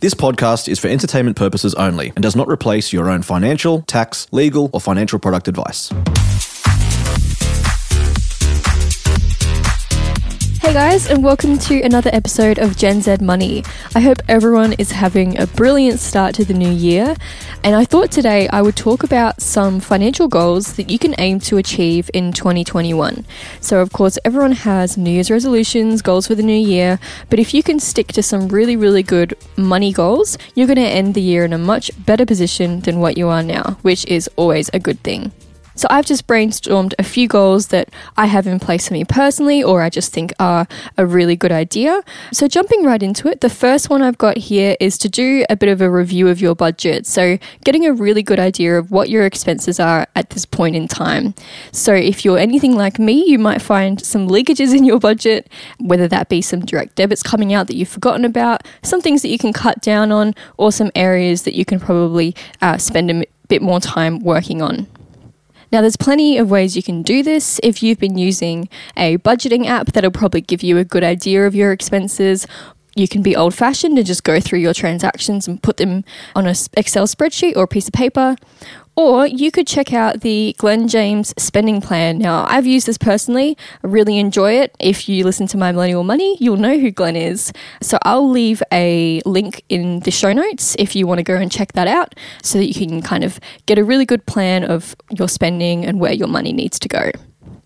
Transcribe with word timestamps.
This 0.00 0.14
podcast 0.14 0.68
is 0.68 0.78
for 0.78 0.86
entertainment 0.86 1.36
purposes 1.36 1.74
only 1.74 2.12
and 2.14 2.22
does 2.22 2.36
not 2.36 2.46
replace 2.46 2.92
your 2.92 3.10
own 3.10 3.22
financial, 3.22 3.82
tax, 3.82 4.28
legal, 4.30 4.70
or 4.72 4.80
financial 4.80 5.18
product 5.18 5.48
advice. 5.48 5.90
Hey 10.68 10.74
guys, 10.74 11.10
and 11.10 11.24
welcome 11.24 11.56
to 11.60 11.80
another 11.80 12.10
episode 12.12 12.58
of 12.58 12.76
Gen 12.76 13.00
Z 13.00 13.16
Money. 13.22 13.64
I 13.94 14.00
hope 14.00 14.18
everyone 14.28 14.74
is 14.74 14.90
having 14.90 15.40
a 15.40 15.46
brilliant 15.46 15.98
start 15.98 16.34
to 16.34 16.44
the 16.44 16.52
new 16.52 16.70
year. 16.70 17.16
And 17.64 17.74
I 17.74 17.86
thought 17.86 18.10
today 18.10 18.48
I 18.48 18.60
would 18.60 18.76
talk 18.76 19.02
about 19.02 19.40
some 19.40 19.80
financial 19.80 20.28
goals 20.28 20.74
that 20.74 20.90
you 20.90 20.98
can 20.98 21.14
aim 21.16 21.40
to 21.40 21.56
achieve 21.56 22.10
in 22.12 22.34
2021. 22.34 23.24
So, 23.62 23.80
of 23.80 23.92
course, 23.92 24.18
everyone 24.26 24.52
has 24.52 24.98
New 24.98 25.10
Year's 25.10 25.30
resolutions, 25.30 26.02
goals 26.02 26.26
for 26.26 26.34
the 26.34 26.42
new 26.42 26.52
year, 26.52 26.98
but 27.30 27.38
if 27.38 27.54
you 27.54 27.62
can 27.62 27.80
stick 27.80 28.08
to 28.08 28.22
some 28.22 28.48
really, 28.48 28.76
really 28.76 29.02
good 29.02 29.38
money 29.56 29.90
goals, 29.90 30.36
you're 30.54 30.66
going 30.66 30.76
to 30.76 30.82
end 30.82 31.14
the 31.14 31.22
year 31.22 31.46
in 31.46 31.54
a 31.54 31.58
much 31.58 31.90
better 32.04 32.26
position 32.26 32.80
than 32.80 33.00
what 33.00 33.16
you 33.16 33.28
are 33.28 33.42
now, 33.42 33.78
which 33.80 34.04
is 34.04 34.28
always 34.36 34.68
a 34.74 34.78
good 34.78 35.02
thing. 35.02 35.32
So 35.78 35.86
I've 35.90 36.06
just 36.06 36.26
brainstormed 36.26 36.92
a 36.98 37.04
few 37.04 37.28
goals 37.28 37.68
that 37.68 37.90
I 38.16 38.26
have 38.26 38.48
in 38.48 38.58
place 38.58 38.88
for 38.88 38.94
me 38.94 39.04
personally, 39.04 39.62
or 39.62 39.80
I 39.80 39.90
just 39.90 40.12
think 40.12 40.32
are 40.40 40.66
a 40.96 41.06
really 41.06 41.36
good 41.36 41.52
idea. 41.52 42.02
So 42.32 42.48
jumping 42.48 42.82
right 42.82 43.00
into 43.00 43.28
it, 43.28 43.42
the 43.42 43.48
first 43.48 43.88
one 43.88 44.02
I've 44.02 44.18
got 44.18 44.38
here 44.38 44.76
is 44.80 44.98
to 44.98 45.08
do 45.08 45.44
a 45.48 45.54
bit 45.54 45.68
of 45.68 45.80
a 45.80 45.88
review 45.88 46.26
of 46.26 46.40
your 46.40 46.56
budget. 46.56 47.06
So 47.06 47.38
getting 47.64 47.86
a 47.86 47.92
really 47.92 48.24
good 48.24 48.40
idea 48.40 48.76
of 48.76 48.90
what 48.90 49.08
your 49.08 49.24
expenses 49.24 49.78
are 49.78 50.08
at 50.16 50.30
this 50.30 50.44
point 50.44 50.74
in 50.74 50.88
time. 50.88 51.32
So 51.70 51.94
if 51.94 52.24
you're 52.24 52.38
anything 52.38 52.74
like 52.74 52.98
me, 52.98 53.24
you 53.30 53.38
might 53.38 53.62
find 53.62 54.04
some 54.04 54.26
leakages 54.26 54.76
in 54.76 54.82
your 54.82 54.98
budget, 54.98 55.48
whether 55.78 56.08
that 56.08 56.28
be 56.28 56.42
some 56.42 56.66
direct 56.66 56.96
debits 56.96 57.22
coming 57.22 57.54
out 57.54 57.68
that 57.68 57.76
you've 57.76 57.88
forgotten 57.88 58.24
about, 58.24 58.66
some 58.82 59.00
things 59.00 59.22
that 59.22 59.28
you 59.28 59.38
can 59.38 59.52
cut 59.52 59.80
down 59.80 60.10
on, 60.10 60.34
or 60.56 60.72
some 60.72 60.90
areas 60.96 61.42
that 61.44 61.54
you 61.54 61.64
can 61.64 61.78
probably 61.78 62.34
uh, 62.60 62.78
spend 62.78 63.12
a 63.12 63.24
bit 63.46 63.62
more 63.62 63.78
time 63.78 64.18
working 64.18 64.60
on. 64.60 64.88
Now, 65.70 65.82
there's 65.82 65.96
plenty 65.96 66.38
of 66.38 66.50
ways 66.50 66.76
you 66.76 66.82
can 66.82 67.02
do 67.02 67.22
this. 67.22 67.60
If 67.62 67.82
you've 67.82 67.98
been 67.98 68.16
using 68.16 68.68
a 68.96 69.18
budgeting 69.18 69.66
app, 69.66 69.92
that'll 69.92 70.10
probably 70.10 70.40
give 70.40 70.62
you 70.62 70.78
a 70.78 70.84
good 70.84 71.04
idea 71.04 71.46
of 71.46 71.54
your 71.54 71.72
expenses. 71.72 72.46
You 72.96 73.06
can 73.06 73.22
be 73.22 73.36
old 73.36 73.54
fashioned 73.54 73.98
and 73.98 74.06
just 74.06 74.24
go 74.24 74.40
through 74.40 74.60
your 74.60 74.74
transactions 74.74 75.46
and 75.46 75.62
put 75.62 75.76
them 75.76 76.04
on 76.34 76.46
an 76.46 76.54
Excel 76.76 77.06
spreadsheet 77.06 77.54
or 77.54 77.64
a 77.64 77.68
piece 77.68 77.86
of 77.86 77.92
paper. 77.92 78.36
Or 78.98 79.28
you 79.28 79.52
could 79.52 79.68
check 79.68 79.92
out 79.92 80.22
the 80.22 80.56
Glen 80.58 80.88
James 80.88 81.32
spending 81.38 81.80
plan. 81.80 82.18
Now, 82.18 82.46
I've 82.48 82.66
used 82.66 82.88
this 82.88 82.98
personally, 82.98 83.56
I 83.84 83.86
really 83.86 84.18
enjoy 84.18 84.54
it. 84.54 84.74
If 84.80 85.08
you 85.08 85.22
listen 85.22 85.46
to 85.46 85.56
my 85.56 85.70
Millennial 85.70 86.02
Money, 86.02 86.36
you'll 86.40 86.56
know 86.56 86.76
who 86.76 86.90
Glen 86.90 87.14
is. 87.14 87.52
So 87.80 88.00
I'll 88.02 88.28
leave 88.28 88.60
a 88.72 89.22
link 89.24 89.62
in 89.68 90.00
the 90.00 90.10
show 90.10 90.32
notes 90.32 90.74
if 90.80 90.96
you 90.96 91.06
want 91.06 91.18
to 91.18 91.22
go 91.22 91.36
and 91.36 91.48
check 91.48 91.74
that 91.74 91.86
out 91.86 92.16
so 92.42 92.58
that 92.58 92.66
you 92.66 92.74
can 92.74 93.00
kind 93.00 93.22
of 93.22 93.38
get 93.66 93.78
a 93.78 93.84
really 93.84 94.04
good 94.04 94.26
plan 94.26 94.64
of 94.64 94.96
your 95.10 95.28
spending 95.28 95.84
and 95.84 96.00
where 96.00 96.12
your 96.12 96.26
money 96.26 96.52
needs 96.52 96.80
to 96.80 96.88
go. 96.88 97.12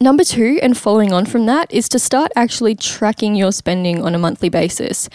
Number 0.02 0.24
two, 0.24 0.58
and 0.62 0.76
following 0.76 1.12
on 1.12 1.26
from 1.26 1.46
that, 1.46 1.72
is 1.72 1.88
to 1.90 1.98
start 2.00 2.32
actually 2.34 2.74
tracking 2.74 3.36
your 3.36 3.52
spending 3.52 4.02
on 4.02 4.16
a 4.16 4.18
monthly 4.18 4.48
basis. 4.48 5.08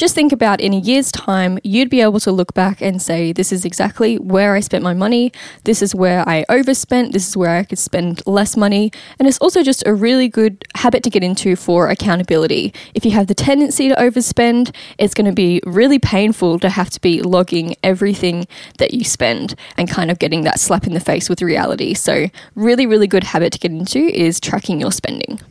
Just 0.00 0.14
think 0.14 0.32
about 0.32 0.62
in 0.62 0.72
a 0.72 0.78
year's 0.78 1.12
time, 1.12 1.58
you'd 1.62 1.90
be 1.90 2.00
able 2.00 2.20
to 2.20 2.32
look 2.32 2.54
back 2.54 2.80
and 2.80 3.02
say, 3.02 3.34
This 3.34 3.52
is 3.52 3.66
exactly 3.66 4.16
where 4.16 4.54
I 4.54 4.60
spent 4.60 4.82
my 4.82 4.94
money. 4.94 5.30
This 5.64 5.82
is 5.82 5.94
where 5.94 6.26
I 6.26 6.46
overspent. 6.48 7.12
This 7.12 7.28
is 7.28 7.36
where 7.36 7.54
I 7.54 7.64
could 7.64 7.78
spend 7.78 8.26
less 8.26 8.56
money. 8.56 8.92
And 9.18 9.28
it's 9.28 9.36
also 9.40 9.62
just 9.62 9.86
a 9.86 9.92
really 9.92 10.26
good 10.26 10.64
habit 10.74 11.02
to 11.02 11.10
get 11.10 11.22
into 11.22 11.54
for 11.54 11.90
accountability. 11.90 12.72
If 12.94 13.04
you 13.04 13.10
have 13.10 13.26
the 13.26 13.34
tendency 13.34 13.90
to 13.90 13.94
overspend, 13.96 14.74
it's 14.96 15.12
going 15.12 15.26
to 15.26 15.34
be 15.34 15.60
really 15.66 15.98
painful 15.98 16.58
to 16.60 16.70
have 16.70 16.88
to 16.88 17.00
be 17.02 17.20
logging 17.20 17.76
everything 17.82 18.46
that 18.78 18.94
you 18.94 19.04
spend 19.04 19.54
and 19.76 19.86
kind 19.86 20.10
of 20.10 20.18
getting 20.18 20.44
that 20.44 20.60
slap 20.60 20.86
in 20.86 20.94
the 20.94 21.00
face 21.00 21.28
with 21.28 21.42
reality. 21.42 21.92
So, 21.92 22.30
really, 22.54 22.86
really 22.86 23.06
good 23.06 23.24
habit 23.24 23.52
to 23.52 23.58
get 23.58 23.70
into 23.70 23.98
is 23.98 24.40
tracking 24.40 24.80
your 24.80 24.92
spending. 24.92 25.42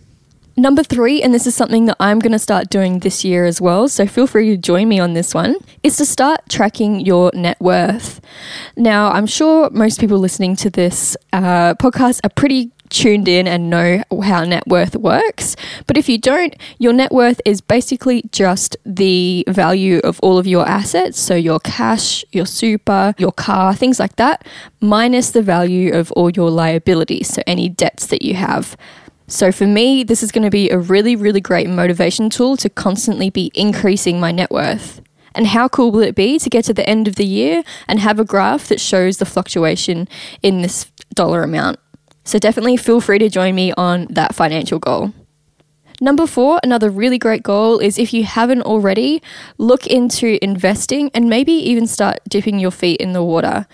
Number 0.59 0.83
three, 0.83 1.23
and 1.23 1.33
this 1.33 1.47
is 1.47 1.55
something 1.55 1.85
that 1.85 1.95
I'm 2.01 2.19
going 2.19 2.33
to 2.33 2.39
start 2.39 2.69
doing 2.69 2.99
this 2.99 3.23
year 3.23 3.45
as 3.45 3.61
well, 3.61 3.87
so 3.87 4.05
feel 4.05 4.27
free 4.27 4.49
to 4.49 4.57
join 4.57 4.89
me 4.89 4.99
on 4.99 5.13
this 5.13 5.33
one, 5.33 5.55
is 5.83 5.95
to 5.97 6.05
start 6.05 6.41
tracking 6.49 6.99
your 6.99 7.31
net 7.33 7.55
worth. 7.61 8.19
Now, 8.75 9.09
I'm 9.09 9.25
sure 9.25 9.69
most 9.69 10.01
people 10.01 10.17
listening 10.17 10.57
to 10.57 10.69
this 10.69 11.15
uh, 11.31 11.75
podcast 11.75 12.19
are 12.25 12.29
pretty 12.29 12.71
tuned 12.89 13.29
in 13.29 13.47
and 13.47 13.69
know 13.69 14.03
how 14.21 14.43
net 14.43 14.67
worth 14.67 14.97
works. 14.97 15.55
But 15.87 15.95
if 15.95 16.09
you 16.09 16.17
don't, 16.17 16.53
your 16.77 16.91
net 16.91 17.13
worth 17.13 17.39
is 17.45 17.61
basically 17.61 18.23
just 18.33 18.75
the 18.85 19.45
value 19.47 19.99
of 19.99 20.19
all 20.21 20.37
of 20.37 20.45
your 20.45 20.67
assets. 20.67 21.17
So 21.17 21.35
your 21.35 21.61
cash, 21.61 22.25
your 22.33 22.45
super, 22.45 23.13
your 23.17 23.31
car, 23.31 23.73
things 23.73 23.97
like 23.97 24.17
that, 24.17 24.45
minus 24.81 25.31
the 25.31 25.41
value 25.41 25.93
of 25.93 26.11
all 26.13 26.29
your 26.29 26.49
liabilities. 26.49 27.29
So 27.29 27.41
any 27.47 27.69
debts 27.69 28.07
that 28.07 28.23
you 28.23 28.33
have. 28.33 28.75
So 29.29 29.51
for 29.51 29.67
me, 29.67 30.03
this 30.03 30.23
is 30.23 30.31
going 30.31 30.43
to 30.43 30.49
be 30.49 30.71
a 30.71 30.79
really, 30.79 31.15
really 31.15 31.39
great 31.39 31.69
motivation 31.69 32.31
tool 32.31 32.57
to 32.57 32.69
constantly 32.69 33.29
be 33.29 33.51
increasing 33.53 34.19
my 34.19 34.31
net 34.31 34.49
worth. 34.49 35.01
And 35.35 35.45
how 35.45 35.67
cool 35.67 35.91
will 35.91 36.01
it 36.01 36.15
be 36.15 36.39
to 36.39 36.49
get 36.49 36.65
to 36.65 36.73
the 36.73 36.89
end 36.89 37.07
of 37.07 37.15
the 37.15 37.25
year 37.25 37.63
and 37.87 37.99
have 37.99 38.19
a 38.19 38.25
graph 38.25 38.67
that 38.69 38.81
shows 38.81 39.17
the 39.17 39.25
fluctuation 39.25 40.07
in 40.41 40.63
this 40.63 40.91
dollar 41.13 41.43
amount? 41.43 41.79
So 42.23 42.39
definitely 42.39 42.75
feel 42.75 43.01
free 43.01 43.19
to 43.19 43.29
join 43.29 43.53
me 43.53 43.71
on 43.73 44.07
that 44.09 44.33
financial 44.33 44.79
goal. 44.79 45.13
Number 46.01 46.25
four, 46.25 46.59
another 46.63 46.89
really 46.89 47.19
great 47.19 47.43
goal 47.43 47.77
is 47.77 47.99
if 47.99 48.13
you 48.13 48.23
haven't 48.23 48.63
already, 48.63 49.21
look 49.59 49.85
into 49.85 50.43
investing 50.43 51.11
and 51.13 51.29
maybe 51.29 51.51
even 51.51 51.85
start 51.85 52.19
dipping 52.27 52.57
your 52.57 52.71
feet 52.71 52.99
in 52.99 53.13
the 53.13 53.23
water. 53.23 53.67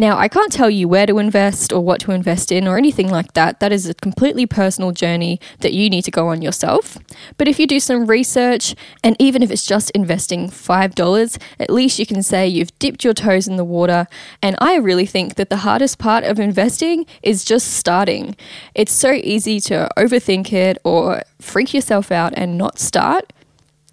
Now, 0.00 0.16
I 0.16 0.28
can't 0.28 0.50
tell 0.50 0.70
you 0.70 0.88
where 0.88 1.04
to 1.04 1.18
invest 1.18 1.74
or 1.74 1.84
what 1.84 2.00
to 2.00 2.12
invest 2.12 2.50
in 2.50 2.66
or 2.66 2.78
anything 2.78 3.10
like 3.10 3.34
that. 3.34 3.60
That 3.60 3.70
is 3.70 3.86
a 3.86 3.92
completely 3.92 4.46
personal 4.46 4.92
journey 4.92 5.38
that 5.58 5.74
you 5.74 5.90
need 5.90 6.06
to 6.06 6.10
go 6.10 6.28
on 6.28 6.40
yourself. 6.40 6.96
But 7.36 7.48
if 7.48 7.60
you 7.60 7.66
do 7.66 7.78
some 7.78 8.06
research, 8.06 8.74
and 9.04 9.14
even 9.18 9.42
if 9.42 9.50
it's 9.50 9.66
just 9.66 9.90
investing 9.90 10.48
$5, 10.48 11.42
at 11.58 11.68
least 11.68 11.98
you 11.98 12.06
can 12.06 12.22
say 12.22 12.48
you've 12.48 12.78
dipped 12.78 13.04
your 13.04 13.12
toes 13.12 13.46
in 13.46 13.56
the 13.56 13.64
water. 13.78 14.06
And 14.40 14.56
I 14.58 14.76
really 14.76 15.04
think 15.04 15.34
that 15.34 15.50
the 15.50 15.58
hardest 15.68 15.98
part 15.98 16.24
of 16.24 16.40
investing 16.40 17.04
is 17.22 17.44
just 17.44 17.74
starting. 17.74 18.36
It's 18.74 18.92
so 18.92 19.12
easy 19.12 19.60
to 19.68 19.90
overthink 19.98 20.50
it 20.50 20.78
or 20.82 21.24
freak 21.42 21.74
yourself 21.74 22.10
out 22.10 22.32
and 22.38 22.56
not 22.56 22.78
start. 22.78 23.34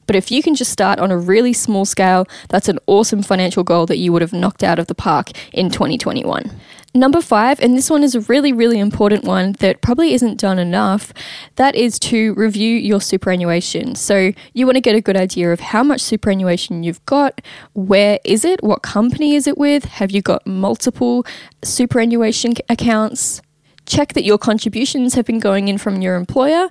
But 0.08 0.16
if 0.16 0.32
you 0.32 0.42
can 0.42 0.56
just 0.56 0.72
start 0.72 1.00
on 1.00 1.12
a 1.12 1.18
really 1.18 1.54
small 1.54 1.86
scale, 1.86 2.26
that's 2.50 2.70
an 2.70 2.80
awesome 2.88 3.22
financial 3.22 3.64
goal 3.64 3.86
that 3.86 3.98
you 3.98 4.12
would 4.12 4.22
have 4.22 4.34
knocked 4.34 4.64
out 4.64 4.80
of 4.80 4.88
the 4.88 4.96
park 4.96 5.32
in 5.54 5.70
2021. 5.70 6.50
Number 6.94 7.22
five, 7.22 7.60
and 7.60 7.78
this 7.78 7.92
one 7.92 8.04
is 8.04 8.16
a 8.16 8.22
really, 8.22 8.52
really 8.52 8.80
important 8.80 9.24
one 9.24 9.52
that 9.60 9.82
probably 9.82 10.14
isn't 10.14 10.40
done 10.40 10.58
enough, 10.58 11.14
that 11.56 11.76
is 11.76 12.00
to 12.00 12.34
review 12.34 12.76
your 12.76 13.02
superannuation. 13.02 13.94
So 13.94 14.32
you 14.54 14.66
want 14.66 14.78
to 14.78 14.82
get 14.82 14.96
a 14.96 15.02
good 15.02 15.18
idea 15.18 15.52
of 15.54 15.60
how 15.60 15.84
much 15.84 16.02
superannuation 16.02 16.82
you've 16.82 17.06
got, 17.06 17.42
where 17.74 18.20
is 18.24 18.44
it, 18.44 18.64
what 18.64 18.82
company 18.82 19.36
is 19.36 19.46
it 19.46 19.60
with, 19.60 19.86
have 19.86 20.10
you 20.10 20.24
got 20.24 20.48
multiple 20.48 21.24
superannuation 21.64 22.56
accounts, 22.68 23.42
check 23.88 24.14
that 24.14 24.24
your 24.24 24.38
contributions 24.38 25.16
have 25.16 25.26
been 25.26 25.40
going 25.40 25.68
in 25.68 25.78
from 25.78 26.02
your 26.02 26.16
employer, 26.16 26.70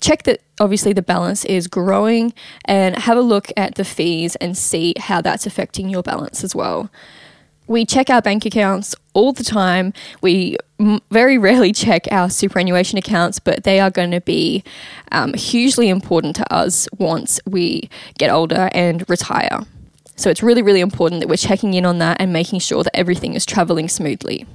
check 0.00 0.22
that 0.24 0.40
obviously 0.60 0.92
the 0.92 1.02
balance 1.02 1.44
is 1.46 1.66
growing, 1.66 2.32
and 2.64 2.96
have 2.96 3.16
a 3.16 3.22
look 3.22 3.50
at 3.56 3.74
the 3.74 3.84
fees 3.84 4.36
and 4.36 4.56
see 4.56 4.94
how 4.98 5.20
that's 5.20 5.46
affecting 5.46 5.88
your 5.88 6.02
balance 6.02 6.44
as 6.44 6.54
well. 6.54 6.90
We 7.66 7.84
check 7.84 8.08
our 8.08 8.22
bank 8.22 8.46
accounts 8.46 8.94
all 9.12 9.32
the 9.32 9.44
time. 9.44 9.92
We 10.22 10.56
very 11.10 11.36
rarely 11.48 11.72
check 11.72 12.06
our 12.10 12.30
superannuation 12.30 12.98
accounts, 12.98 13.38
but 13.38 13.64
they 13.64 13.80
are 13.80 13.90
going 13.90 14.12
to 14.12 14.20
be 14.20 14.62
um, 15.10 15.34
hugely 15.34 15.88
important 15.88 16.36
to 16.36 16.54
us 16.54 16.88
once 16.98 17.40
we 17.46 17.90
get 18.16 18.30
older 18.30 18.70
and 18.72 19.08
retire. 19.08 19.60
So 20.16 20.30
it's 20.30 20.42
really, 20.42 20.62
really 20.62 20.80
important 20.80 21.20
that 21.20 21.28
we're 21.28 21.36
checking 21.36 21.74
in 21.74 21.84
on 21.84 21.98
that 21.98 22.20
and 22.20 22.32
making 22.32 22.58
sure 22.60 22.82
that 22.82 22.96
everything 22.96 23.34
is 23.34 23.46
traveling 23.46 23.88
smoothly. 23.88 24.46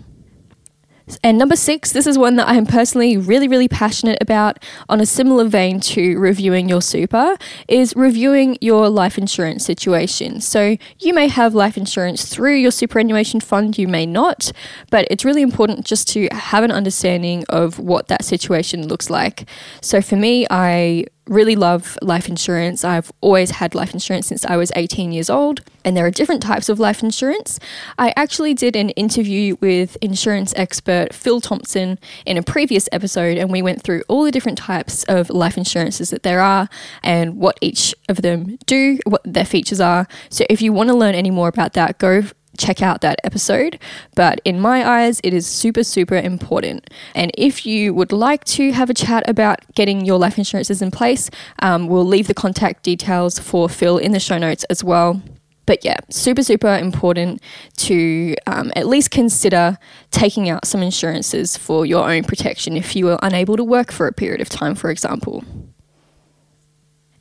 And 1.23 1.37
number 1.37 1.55
six, 1.55 1.91
this 1.91 2.07
is 2.07 2.17
one 2.17 2.37
that 2.37 2.47
I 2.47 2.55
am 2.55 2.65
personally 2.65 3.17
really, 3.17 3.47
really 3.47 3.67
passionate 3.67 4.17
about 4.21 4.63
on 4.87 5.01
a 5.01 5.05
similar 5.05 5.45
vein 5.45 5.79
to 5.81 6.17
reviewing 6.17 6.69
your 6.69 6.81
super, 6.81 7.35
is 7.67 7.93
reviewing 7.95 8.57
your 8.61 8.89
life 8.89 9.17
insurance 9.17 9.65
situation. 9.65 10.39
So 10.39 10.77
you 10.99 11.13
may 11.13 11.27
have 11.27 11.53
life 11.53 11.77
insurance 11.77 12.25
through 12.25 12.55
your 12.55 12.71
superannuation 12.71 13.41
fund, 13.41 13.77
you 13.77 13.87
may 13.87 14.05
not, 14.05 14.51
but 14.89 15.07
it's 15.11 15.25
really 15.25 15.41
important 15.41 15.85
just 15.85 16.07
to 16.09 16.27
have 16.31 16.63
an 16.63 16.71
understanding 16.71 17.43
of 17.49 17.79
what 17.79 18.07
that 18.07 18.23
situation 18.23 18.87
looks 18.87 19.09
like. 19.09 19.49
So 19.81 20.01
for 20.01 20.15
me, 20.15 20.47
I 20.49 21.05
really 21.27 21.55
love 21.55 21.97
life 22.01 22.27
insurance. 22.27 22.83
I've 22.83 23.11
always 23.21 23.51
had 23.51 23.75
life 23.75 23.93
insurance 23.93 24.27
since 24.27 24.45
I 24.45 24.57
was 24.57 24.71
18 24.75 25.11
years 25.11 25.29
old, 25.29 25.61
and 25.85 25.95
there 25.95 26.05
are 26.05 26.11
different 26.11 26.43
types 26.43 26.69
of 26.69 26.79
life 26.79 27.01
insurance. 27.01 27.59
I 27.97 28.13
actually 28.15 28.53
did 28.53 28.75
an 28.75 28.89
interview 28.91 29.55
with 29.61 29.97
insurance 30.01 30.53
expert 30.55 31.13
Phil 31.13 31.39
Thompson 31.39 31.97
in 32.25 32.37
a 32.37 32.43
previous 32.43 32.89
episode, 32.91 33.37
and 33.37 33.51
we 33.51 33.61
went 33.61 33.81
through 33.83 34.03
all 34.07 34.23
the 34.23 34.31
different 34.31 34.57
types 34.57 35.03
of 35.05 35.29
life 35.29 35.57
insurances 35.57 36.09
that 36.09 36.23
there 36.23 36.41
are 36.41 36.67
and 37.03 37.37
what 37.37 37.57
each 37.61 37.95
of 38.09 38.21
them 38.21 38.57
do, 38.65 38.99
what 39.05 39.21
their 39.23 39.45
features 39.45 39.79
are. 39.79 40.07
So 40.29 40.45
if 40.49 40.61
you 40.61 40.73
want 40.73 40.89
to 40.89 40.95
learn 40.95 41.15
any 41.15 41.31
more 41.31 41.47
about 41.47 41.73
that, 41.73 41.97
go 41.99 42.23
check 42.57 42.81
out 42.81 43.01
that 43.01 43.19
episode. 43.23 43.79
But 44.15 44.41
in 44.45 44.59
my 44.59 44.87
eyes, 44.87 45.19
it 45.23 45.33
is 45.33 45.47
super, 45.47 45.83
super 45.83 46.15
important. 46.15 46.89
And 47.15 47.31
if 47.37 47.65
you 47.65 47.93
would 47.93 48.11
like 48.11 48.43
to 48.45 48.71
have 48.71 48.89
a 48.89 48.93
chat 48.93 49.27
about 49.27 49.59
getting 49.75 50.05
your 50.05 50.17
life 50.17 50.37
insurances 50.37 50.81
in 50.81 50.91
place, 50.91 51.29
um, 51.59 51.87
we'll 51.87 52.05
leave 52.05 52.27
the 52.27 52.33
contact 52.33 52.83
details 52.83 53.39
for 53.39 53.69
Phil 53.69 53.97
in 53.97 54.11
the 54.11 54.19
show 54.19 54.37
notes 54.37 54.63
as 54.65 54.83
well. 54.83 55.21
But 55.65 55.85
yeah, 55.85 55.97
super, 56.09 56.43
super 56.43 56.75
important 56.75 57.41
to 57.77 58.35
um, 58.47 58.71
at 58.75 58.87
least 58.87 59.11
consider 59.11 59.77
taking 60.11 60.49
out 60.49 60.65
some 60.65 60.83
insurances 60.83 61.55
for 61.55 61.85
your 61.85 62.09
own 62.09 62.23
protection 62.23 62.75
if 62.75 62.95
you 62.95 63.09
are 63.09 63.19
unable 63.21 63.55
to 63.55 63.63
work 63.63 63.91
for 63.91 64.07
a 64.07 64.13
period 64.13 64.41
of 64.41 64.49
time, 64.49 64.75
for 64.75 64.89
example. 64.89 65.43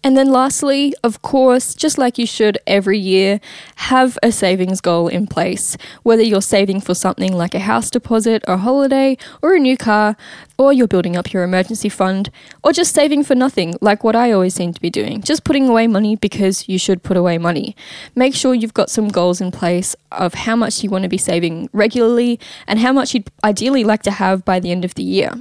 And 0.05 0.17
then 0.17 0.33
lastly, 0.33 0.95
of 1.05 1.23
course, 1.23 1.75
just 1.75 1.97
like 1.97 2.19
you 2.19 2.27
should 2.27 2.59
every 2.67 2.99
year, 2.99 3.41
have 3.77 4.19
a 4.21 4.33
savings 4.33 4.81
goal 4.81 5.07
in 5.07 5.29
place. 5.29 5.77
Whether 6.03 6.23
you're 6.23 6.43
saving 6.43 6.81
for 6.81 6.93
something 6.93 7.33
like 7.33 7.55
a 7.55 7.61
house 7.61 7.89
deposit, 7.89 8.43
a 8.49 8.57
holiday, 8.57 9.17
or 9.43 9.55
a 9.55 9.61
new 9.61 9.77
car, 9.77 10.17
or 10.59 10.73
you're 10.73 10.89
building 10.89 11.17
up 11.17 11.33
your 11.33 11.45
emergency 11.45 11.89
fund, 11.89 12.31
or 12.65 12.73
just 12.73 12.93
saving 12.93 13.23
for 13.23 13.37
nothing, 13.37 13.77
like 13.81 14.03
what 14.03 14.17
I 14.17 14.33
always 14.33 14.55
seem 14.55 14.75
to 14.75 14.81
be 14.81 14.91
doing, 14.91 15.23
just 15.23 15.45
putting 15.45 15.69
away 15.69 15.87
money 15.87 16.17
because 16.17 16.69
you 16.69 16.79
should 16.79 17.05
put 17.05 17.17
away 17.17 17.39
money. 17.39 17.77
Make 18.17 18.35
sure 18.35 18.55
you've 18.55 18.75
got 18.75 18.91
some 18.91 19.09
goals 19.09 19.41
in 19.41 19.53
place 19.53 19.95
of 20.11 20.35
how 20.35 20.57
much 20.57 20.83
you 20.83 20.91
want 20.91 21.05
to 21.05 21.09
be 21.09 21.19
saving 21.19 21.71
regularly 21.73 22.41
and 22.67 22.81
how 22.81 22.93
much 22.93 23.15
you'd 23.15 23.31
ideally 23.45 23.85
like 23.85 24.03
to 24.03 24.11
have 24.11 24.45
by 24.45 24.59
the 24.59 24.73
end 24.73 24.85
of 24.85 24.95
the 24.95 25.05
year. 25.05 25.33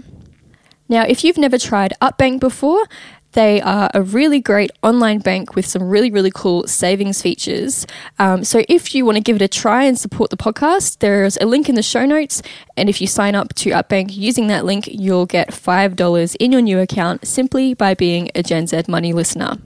Now, 0.88 1.04
if 1.04 1.24
you've 1.24 1.38
never 1.38 1.57
tried 1.57 1.94
UpBank 2.02 2.42
before, 2.42 2.84
they 3.33 3.62
are 3.62 3.89
a 3.94 4.01
really 4.01 4.39
great 4.39 4.72
online 4.83 5.19
bank 5.19 5.56
with 5.56 5.66
some 5.66 5.83
really, 5.89 6.12
really 6.12 6.31
cool 6.33 6.68
savings 6.68 7.22
features. 7.22 7.88
Um, 8.19 8.44
so 8.44 8.63
if 8.68 8.94
you 8.94 9.06
want 9.06 9.18
to 9.18 9.22
give 9.22 9.38
it 9.38 9.42
a 9.42 9.48
try 9.48 9.83
and 9.83 9.98
support 9.98 10.30
the 10.30 10.38
podcast, 10.38 11.00
there's 11.00 11.38
a 11.38 11.45
link 11.45 11.69
in 11.69 11.75
the 11.75 11.83
show 11.83 12.06
notes. 12.06 12.42
And 12.75 12.89
if 12.89 13.00
you 13.01 13.07
sign 13.07 13.36
up 13.36 13.54
to 13.56 13.72
UpBank 13.72 14.16
using 14.16 14.48
that 14.48 14.66
link, 14.66 14.88
you'll 14.88 15.25
get 15.25 15.50
$5 15.50 16.36
in 16.39 16.51
your 16.51 16.62
new 16.62 16.80
account 16.80 17.25
simply 17.25 17.74
by 17.74 17.94
being 17.94 18.30
a 18.36 18.44
Gen 18.44 18.68
Z 18.68 18.83
Money 18.88 19.13
listener. 19.13 19.57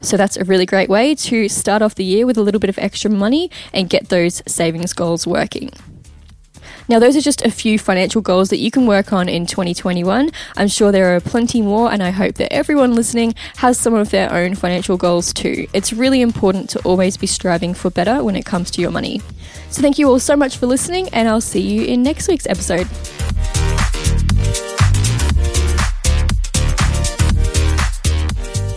So 0.00 0.16
that's 0.16 0.36
a 0.36 0.44
really 0.44 0.66
great 0.66 0.88
way 0.88 1.14
to 1.14 1.48
start 1.48 1.80
off 1.80 1.94
the 1.94 2.04
year 2.04 2.26
with 2.26 2.36
a 2.36 2.42
little 2.42 2.58
bit 2.58 2.70
of 2.70 2.78
extra 2.78 3.10
money 3.10 3.50
and 3.72 3.88
get 3.88 4.08
those 4.08 4.42
savings 4.46 4.92
goals 4.92 5.26
working. 5.26 5.70
Now, 6.88 6.98
those 6.98 7.16
are 7.16 7.20
just 7.20 7.42
a 7.42 7.50
few 7.50 7.78
financial 7.78 8.20
goals 8.20 8.50
that 8.50 8.58
you 8.58 8.70
can 8.70 8.86
work 8.86 9.12
on 9.12 9.28
in 9.28 9.46
2021. 9.46 10.30
I'm 10.56 10.68
sure 10.68 10.92
there 10.92 11.14
are 11.14 11.20
plenty 11.20 11.62
more, 11.62 11.92
and 11.92 12.02
I 12.02 12.10
hope 12.10 12.34
that 12.36 12.52
everyone 12.52 12.94
listening 12.94 13.34
has 13.56 13.78
some 13.78 13.94
of 13.94 14.10
their 14.10 14.32
own 14.32 14.54
financial 14.54 14.96
goals 14.96 15.32
too. 15.32 15.66
It's 15.72 15.92
really 15.92 16.20
important 16.20 16.70
to 16.70 16.80
always 16.80 17.16
be 17.16 17.26
striving 17.26 17.74
for 17.74 17.90
better 17.90 18.22
when 18.22 18.36
it 18.36 18.44
comes 18.44 18.70
to 18.72 18.80
your 18.80 18.90
money. 18.90 19.20
So, 19.70 19.80
thank 19.80 19.98
you 19.98 20.08
all 20.08 20.18
so 20.18 20.36
much 20.36 20.56
for 20.56 20.66
listening, 20.66 21.08
and 21.10 21.28
I'll 21.28 21.40
see 21.40 21.60
you 21.60 21.84
in 21.84 22.02
next 22.02 22.28
week's 22.28 22.46
episode. 22.46 22.88